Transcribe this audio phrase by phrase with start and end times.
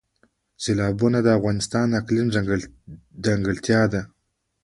[0.63, 2.27] سیلابونه د افغانستان د اقلیم
[3.27, 4.01] ځانګړتیا ده.